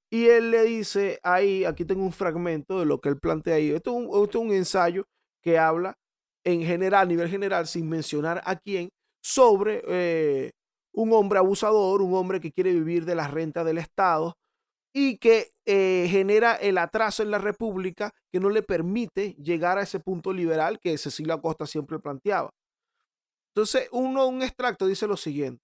[0.08, 3.72] Y él le dice ahí, aquí tengo un fragmento de lo que él plantea ahí.
[3.72, 5.08] Esto es un, esto es un ensayo
[5.42, 5.98] que habla
[6.44, 8.88] en general, a nivel general, sin mencionar a quién,
[9.20, 10.52] sobre eh,
[10.92, 14.36] un hombre abusador, un hombre que quiere vivir de las rentas del Estado
[14.98, 19.82] y que eh, genera el atraso en la República que no le permite llegar a
[19.82, 22.48] ese punto liberal que Cecilia Acosta siempre planteaba.
[23.54, 25.62] Entonces, uno, un extracto dice lo siguiente.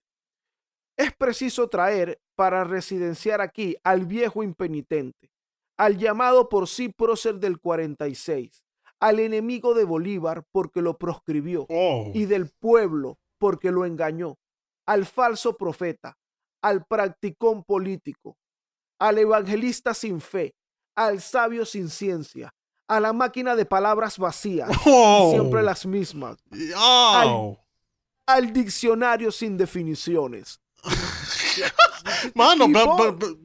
[0.98, 5.30] Es preciso traer para residenciar aquí al viejo impenitente,
[5.78, 8.62] al llamado por sí prócer del 46,
[9.00, 12.10] al enemigo de Bolívar porque lo proscribió Oh.
[12.12, 14.36] y del pueblo porque lo engañó,
[14.86, 16.18] al falso profeta,
[16.62, 18.36] al practicón político,
[19.02, 20.54] al evangelista sin fe,
[20.94, 22.54] al sabio sin ciencia,
[22.88, 25.30] a la máquina de palabras vacías, Oh.
[25.32, 26.36] siempre las mismas,
[26.76, 27.58] ¡Au!
[28.26, 30.60] al diccionario sin definiciones.
[32.34, 33.36] Mano, tipo- pero- pero-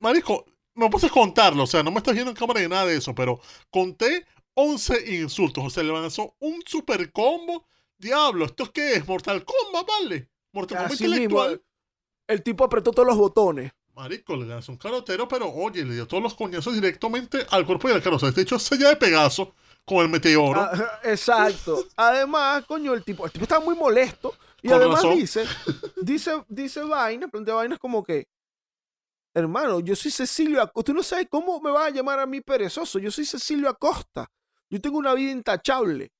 [0.00, 2.96] marico, no puedes contarlo, o sea, no me estás viendo en cámara ni nada de
[2.96, 7.66] eso, pero conté 11 insultos, o sea, le lanzó un super combo.
[7.98, 9.06] Diablo, ¿esto qué es?
[9.06, 10.28] Mortal Kombat, ¿vale?
[10.52, 11.62] Mortal Kombat Así mismo, intelectual.
[12.26, 13.72] el tipo apretó todos los botones.
[13.94, 17.88] Marico, le lanzó un carotero, pero oye, le dio todos los coñazos directamente al cuerpo
[17.88, 18.16] y al carro.
[18.16, 20.60] O sea, este hecho sella de Pegaso con el meteoro.
[20.60, 21.86] Ah, exacto.
[21.96, 24.34] Además, coño, el tipo, el tipo estaba muy molesto.
[24.62, 25.16] Y Con además razón.
[25.16, 25.44] dice,
[26.02, 28.28] dice, dice vaina, plantea vainas como que,
[29.34, 30.92] hermano, yo soy Cecilio Acosta.
[30.92, 32.98] Tú no sabes cómo me vas a llamar a mí perezoso.
[32.98, 34.30] Yo soy Cecilio Acosta.
[34.70, 36.12] Yo tengo una vida intachable.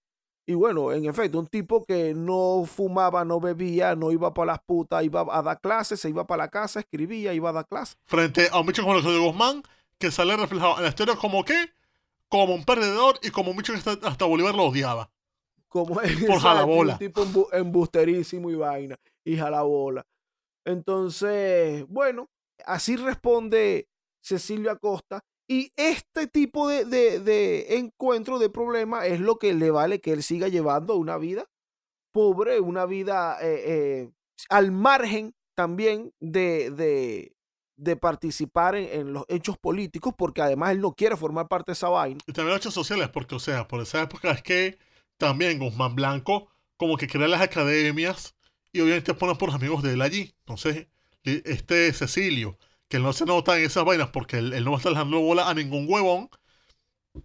[0.46, 4.60] Y bueno, en efecto, un tipo que no fumaba, no bebía, no iba para las
[4.62, 7.96] putas, iba a dar clases, se iba para la casa, escribía, iba a dar clases.
[8.06, 9.62] Frente a un bicho como Guzmán,
[9.98, 11.70] que sale reflejado en la historia como que,
[12.28, 15.10] como un perdedor y como un bicho que hasta, hasta Bolívar lo odiaba.
[15.68, 16.94] Como Por jalabola.
[16.94, 18.96] Un tipo embu- embusterísimo y vaina.
[19.24, 20.04] Y jalabola.
[20.76, 22.28] Entonces, bueno,
[22.66, 23.88] así responde
[24.20, 25.24] Cecilio Acosta.
[25.48, 30.22] Y este tipo de, de, encuentro, de problema, es lo que le vale que él
[30.22, 31.48] siga llevando una vida
[32.12, 34.10] pobre, una vida eh, eh,
[34.48, 36.70] al margen también de,
[37.76, 41.74] de, participar en, en los hechos políticos, porque además él no quiere formar parte de
[41.74, 42.20] esa vaina.
[42.26, 44.78] Y también los hechos sociales, porque, o sea, por esa época es que
[45.16, 48.34] también Guzmán Blanco como que crea las academias
[48.72, 50.34] y obviamente pone por los amigos de él allí.
[50.40, 50.88] Entonces,
[51.22, 52.58] este Cecilio,
[52.92, 54.92] que él no se nota en esas vainas porque él, él no va a estar
[54.92, 56.28] dejando bola a ningún huevón,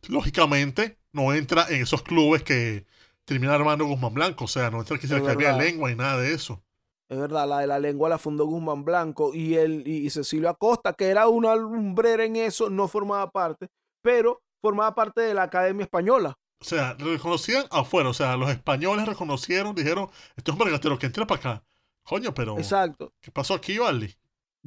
[0.08, 2.86] lógicamente no entra en esos clubes que
[3.25, 4.45] termina armando Guzmán Blanco.
[4.45, 5.60] O sea, no entra Es academia de verdad.
[5.60, 6.63] lengua y nada de eso.
[7.10, 10.93] Es verdad, la de la lengua la fundó Guzmán Blanco y él y, Cecilio Acosta,
[10.93, 13.67] que era una lumbrera en eso, no formaba parte,
[14.01, 16.38] pero formaba parte de la Academia Española.
[16.62, 18.08] O sea, reconocían afuera.
[18.08, 21.63] O sea, los españoles reconocieron, dijeron, esto es un vergatero que entra para acá.
[22.03, 23.12] Coño, pero Exacto.
[23.19, 24.17] ¿qué pasó aquí, Vale?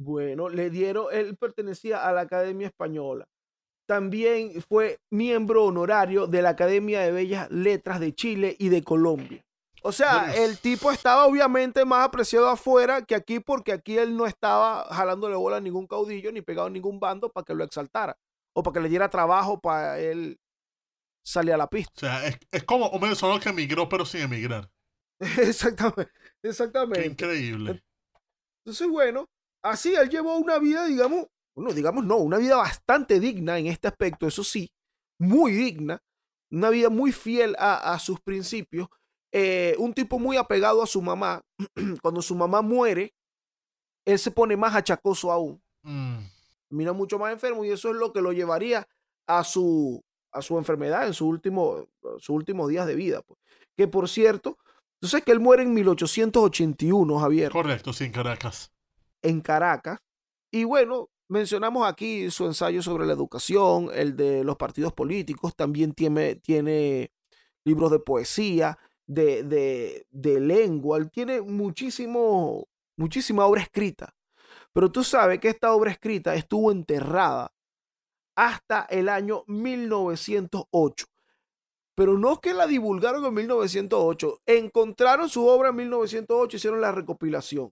[0.03, 3.25] Bueno, le dieron, él pertenecía a la Academia Española.
[3.87, 9.43] También fue miembro honorario de la Academia de Bellas Letras de Chile y de Colombia.
[9.83, 10.33] O sea, Bueno.
[10.43, 15.35] el tipo estaba obviamente más apreciado afuera que aquí porque aquí él no estaba jalándole
[15.35, 18.15] bola a ningún caudillo ni pegado a ningún bando para que lo exaltara
[18.55, 20.37] o para que le diera trabajo para él
[21.25, 21.91] salir a la pista.
[21.95, 24.69] O sea, es, es como un venezolano que emigró pero sin emigrar.
[25.19, 26.11] exactamente,
[26.41, 27.05] Qué exactamente.
[27.05, 27.83] increíble.
[28.63, 29.25] Entonces, bueno,
[29.63, 33.87] así él llevó una vida, digamos, bueno, digamos no, una vida bastante digna en este
[33.87, 34.71] aspecto, eso sí,
[35.19, 36.01] muy digna,
[36.51, 38.87] una vida muy fiel a, a sus principios,
[39.31, 41.41] eh, un tipo muy apegado a su mamá.
[42.01, 43.13] Cuando su mamá muere,
[44.05, 46.19] él se pone más achacoso aún, Mm,
[46.69, 48.87] mira mucho más enfermo y eso es lo que lo llevaría
[49.27, 51.87] a su, a su enfermedad en su último,
[52.19, 53.21] sus últimos días de vida.
[53.23, 53.39] pues.
[53.75, 54.57] Que por cierto,
[55.01, 57.51] Entonces que él muere en 1881, Javier.
[57.51, 58.71] Correcto, sí, en Caracas.
[59.21, 59.99] En Caracas.
[60.51, 65.93] Y bueno, mencionamos aquí su ensayo sobre la educación, el de los partidos políticos, también
[65.93, 67.11] tiene,
[67.63, 74.13] libros de poesía, de, de, de lengua, él tiene muchísimo, muchísima obra escrita.
[74.73, 77.53] Pero tú sabes que esta obra escrita estuvo enterrada
[78.35, 81.05] hasta el año 1908.
[81.95, 86.91] Pero no es que la divulgaron en 1908, encontraron su obra en 1908, hicieron la
[86.91, 87.71] recopilación.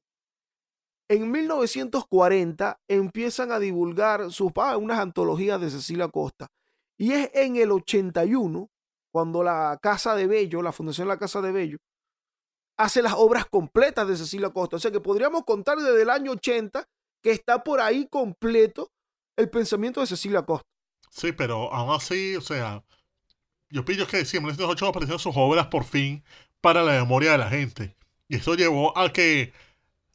[1.10, 6.48] En 1940 empiezan a divulgar sus unas antologías de Cecilia Costa.
[6.98, 8.70] Y es en el 81
[9.12, 11.80] cuando la Casa de Bello, la Fundación La Casa de Bello,
[12.78, 14.76] hace las obras completas de Cecilia Costa.
[14.76, 16.88] O sea que podríamos contar desde el año 80
[17.24, 18.92] que está por ahí completo
[19.36, 20.68] el pensamiento de Cecilia Costa.
[21.10, 22.84] Sí, pero aún así, o sea,
[23.70, 26.24] yo pillo que en 1908 aparecieron sus obras por fin
[26.62, 27.96] para la memoria de la gente.
[28.28, 29.54] Y eso llevó a que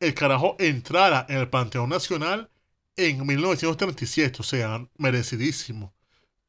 [0.04, 2.50] el carajo entrara en el Panteón Nacional
[2.96, 5.94] en 1937, o sea, merecidísimo.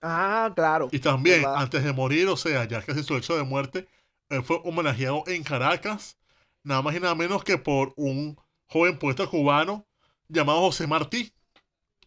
[0.01, 0.89] Ah, claro.
[0.91, 3.87] Y también, antes de morir, o sea, ya casi su hecho de muerte,
[4.29, 6.17] él fue homenajeado en Caracas,
[6.63, 8.37] nada más y nada menos que por un
[8.67, 9.87] joven poeta cubano
[10.27, 11.33] llamado José Martí.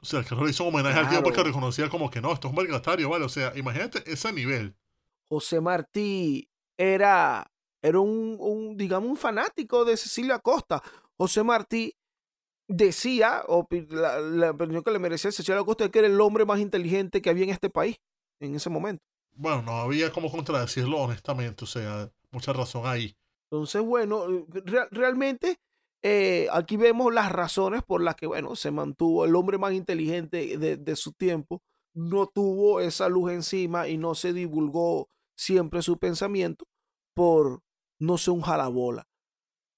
[0.00, 2.48] O sea, que le hizo un homenaje al tío porque reconocía como que no, esto
[2.48, 3.24] es un mercatario, ¿vale?
[3.24, 4.76] O sea, imagínate ese nivel.
[5.28, 7.50] José Martí era,
[7.82, 10.80] era un, un, digamos, un fanático de Cecilia Costa.
[11.18, 11.94] José Martí
[12.68, 16.60] decía, o la, la opinión que le merecía Cecilia Costa, que era el hombre más
[16.60, 17.96] inteligente que había en este país
[18.40, 19.04] en ese momento.
[19.32, 23.16] Bueno, no había como contradecirlo honestamente, o sea, mucha razón ahí.
[23.50, 24.26] Entonces, bueno,
[24.90, 25.58] realmente
[26.02, 30.58] eh, aquí vemos las razones por las que, bueno, se mantuvo el hombre más inteligente
[30.58, 31.62] de, de, su tiempo,
[31.94, 36.66] no tuvo esa luz encima y no se divulgó siempre su pensamiento
[37.14, 37.62] por
[37.98, 39.07] no ser un jalabola.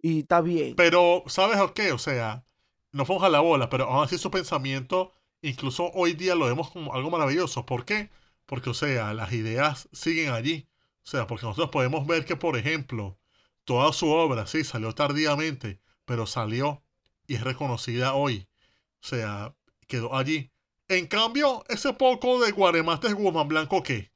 [0.03, 0.75] Y está bien.
[0.77, 1.93] Pero, ¿sabes qué?
[1.93, 2.45] O sea,
[2.93, 6.95] no fue un jalabola, pero aún así su pensamiento, incluso hoy día lo vemos como
[6.95, 7.67] algo maravilloso.
[7.67, 8.11] ¿Por qué?
[8.47, 10.69] Porque, o sea, las ideas siguen allí.
[11.05, 13.19] O sea, porque nosotros podemos ver que, por ejemplo,
[13.65, 16.83] toda su obra, sí, salió tardíamente, pero salió
[17.27, 18.49] y es reconocida hoy.
[19.03, 19.55] O sea,
[19.87, 20.51] quedó allí.
[20.89, 24.13] En cambio, ese poco de Guaremates Guzmán Blanco, ¿qué?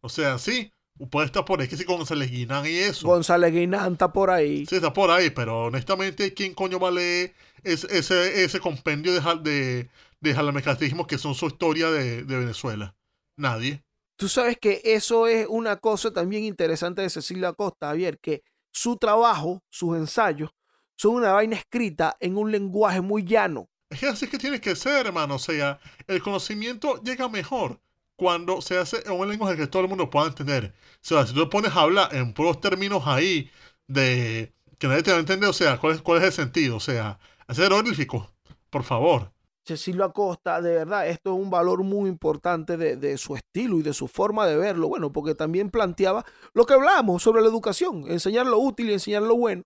[0.00, 0.72] O sea, sí,
[1.10, 3.06] puede estar por ahí que sí González Guinán y eso.
[3.06, 4.66] González Guinán está por ahí.
[4.66, 9.12] Sí, está por ahí, pero honestamente, ¿quién coño va a leer ese, ese, ese compendio
[9.12, 9.88] de, de,
[10.20, 12.94] de que son su historia de, de Venezuela?
[13.36, 13.82] Nadie.
[14.16, 18.96] Tú sabes que eso es una cosa también interesante de Cecilia Costa, Javier, que su
[18.96, 20.50] trabajo, sus ensayos,
[20.96, 23.68] son una vaina escrita en un lenguaje muy llano.
[23.90, 25.34] Es que así que tiene que ser, hermano.
[25.34, 27.80] O sea, el conocimiento llega mejor
[28.24, 30.72] cuando se hace en un lenguaje que todo el mundo pueda entender.
[30.94, 33.50] O sea, si tú pones a hablar en puros términos ahí
[33.86, 36.76] de que nadie te va a entender, o sea, ¿cuál es, cuál es el sentido?
[36.76, 38.30] O sea, hacer honorífico,
[38.70, 39.30] por favor.
[39.66, 43.82] Cecilio Acosta, de verdad, esto es un valor muy importante de, de, su estilo y
[43.82, 44.88] de su forma de verlo.
[44.88, 49.20] Bueno, porque también planteaba lo que hablamos sobre la educación, enseñar lo útil y enseñar
[49.20, 49.64] lo bueno.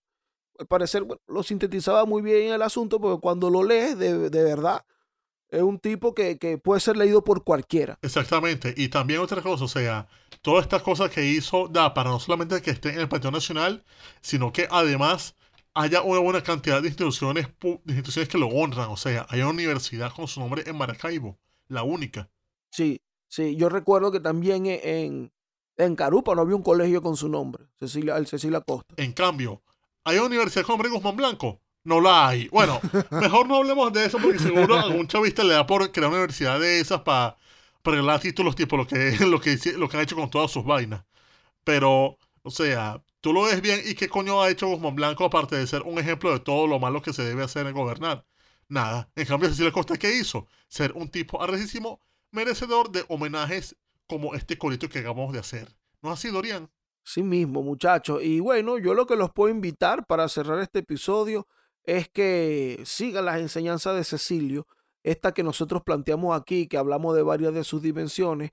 [0.58, 4.42] Al parecer, bueno, lo sintetizaba muy bien el asunto, porque cuando lo lees, de, de
[4.42, 4.82] verdad,
[5.50, 7.98] es un tipo que, que, puede ser leído por cualquiera.
[8.02, 8.74] Exactamente.
[8.76, 10.08] Y también otra cosa, o sea,
[10.42, 13.84] todas estas cosas que hizo da para no solamente que esté en el Panteón Nacional,
[14.20, 15.34] sino que además
[15.74, 18.90] haya una buena cantidad de instituciones, de instituciones que lo honran.
[18.90, 22.28] O sea, hay una universidad con su nombre en Maracaibo, la única.
[22.70, 23.56] Sí, sí.
[23.56, 25.32] Yo recuerdo que también en,
[25.76, 28.94] en Carupa no había un colegio con su nombre, Cecilia, el Cecilia Costa.
[28.96, 29.62] En cambio,
[30.04, 31.60] hay una universidad con nombre Guzmán Blanco.
[31.88, 32.48] No la hay.
[32.48, 36.08] Bueno, mejor no hablemos de eso porque seguro a algún chavista le da por crear
[36.08, 37.36] una universidad de esas para
[37.82, 41.02] regalar títulos tipo lo que, lo, que, lo que han hecho con todas sus vainas.
[41.64, 45.56] Pero, o sea, Tú lo ves bien y qué coño ha hecho Guzmán Blanco aparte
[45.56, 48.24] de ser un ejemplo de todo lo malo que se debe hacer en gobernar.
[48.68, 49.10] Nada.
[49.16, 50.46] En cambio, Cecilia Costa, ¿qué hizo?
[50.68, 55.74] Ser un tipo arrecísimo, merecedor de homenajes como este corito que acabamos de hacer.
[56.00, 56.70] ¿No es así, Dorian?
[57.02, 58.22] Sí mismo, muchachos.
[58.22, 61.48] Y bueno, yo lo que los puedo invitar para cerrar este episodio
[61.88, 64.66] es que sigan las enseñanzas de Cecilio,
[65.02, 68.50] esta que nosotros planteamos aquí, que hablamos de varias de sus dimensiones,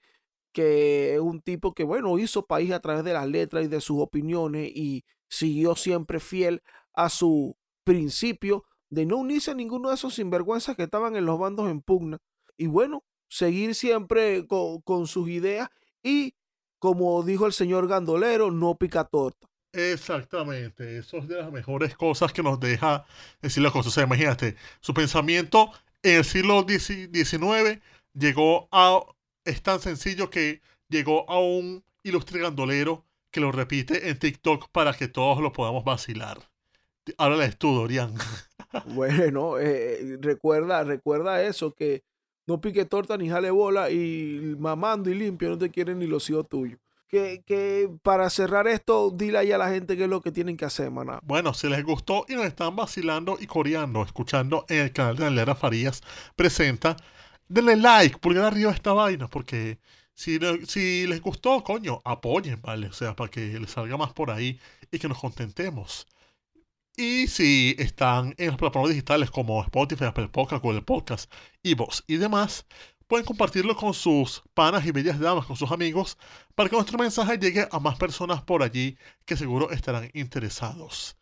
[0.53, 3.81] que es un tipo que, bueno, hizo país a través de las letras y de
[3.81, 9.95] sus opiniones y siguió siempre fiel a su principio de no unirse a ninguno de
[9.95, 12.19] esos sinvergüenzas que estaban en los bandos en pugna.
[12.55, 15.67] Y bueno, seguir siempre con, sus ideas
[16.01, 16.35] y,
[16.79, 19.49] como dijo el señor Gandolero, no pica torta.
[19.75, 23.05] Exactamente, eso es de las mejores cosas que nos deja
[23.41, 23.91] decir las cosas.
[23.91, 25.71] O sea, imagínate, su pensamiento
[26.01, 27.81] en el siglo XIX
[28.13, 29.01] llegó a
[29.43, 34.93] es tan sencillo que llegó a un ilustre gandolero que lo repite en TikTok para
[34.93, 36.39] que todos lo podamos vacilar.
[37.17, 38.13] Háblales tú, Dorian.
[38.87, 42.03] Bueno, eh, recuerda, recuerda eso, que
[42.45, 46.29] no pique torta ni jale bola y mamando y limpio no te quieren ni los
[46.29, 46.77] hijos tuyos.
[47.07, 50.57] Que, que, para cerrar esto, dile ahí a la gente qué es lo que tienen
[50.57, 51.19] que hacer, maná.
[51.23, 55.25] Bueno, si les gustó y nos están vacilando y coreando, escuchando en el canal de
[55.25, 56.01] Daniela Farías,
[56.35, 56.97] presenta,
[57.47, 59.79] denle like, pulgar arriba esta vaina, porque
[60.15, 62.87] si, si les gustó, coño, apoyen, ¿vale?
[62.87, 64.59] O sea, para que les salga más por ahí
[64.91, 66.07] y que nos contentemos.
[66.97, 71.31] Y si están en las plataformas digitales como Spotify, Apple Podcast, Google Podcast,
[71.61, 72.65] Evox y demás,
[73.07, 76.17] pueden compartirlo con sus panas y bellas damas, con sus amigos,
[76.55, 81.17] para que nuestro mensaje llegue a más personas por allí que seguro estarán interesados.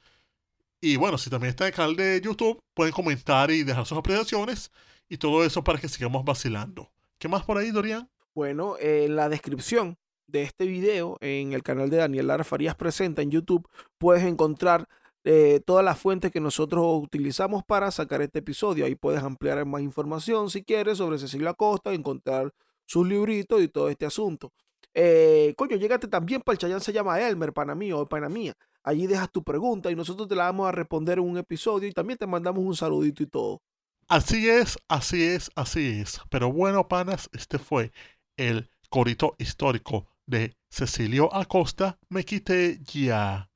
[0.82, 3.98] Y bueno, si también está en el canal de YouTube, pueden comentar y dejar sus
[3.98, 4.72] apreciaciones
[5.08, 6.92] y todo eso para que sigamos vacilando.
[7.18, 8.10] ¿Qué más por ahí, Dorian?
[8.36, 13.22] Bueno, en la descripción de este video, en el canal de Daniel Lara Farías Presenta
[13.22, 14.90] en YouTube, puedes encontrar
[15.24, 18.86] eh, todas las fuentes que nosotros utilizamos para sacar este episodio.
[18.86, 22.54] Ahí puedes ampliar más información si quieres sobre Cecilia Acosta, encontrar
[22.86, 24.52] sus libritos y todo este asunto.
[24.94, 28.54] Eh, coño, llégate también para el Chayán se llama Elmer, pana mío o pana mía.
[28.84, 31.94] Allí dejas tu pregunta y nosotros te la vamos a responder en un episodio y
[31.94, 33.62] también te mandamos un saludito y todo.
[34.10, 36.20] Así es, así es, así es.
[36.30, 37.92] Pero bueno, panas, este fue
[38.36, 41.98] el corito histórico de Cecilio Acosta.
[42.10, 43.50] Me quité ya.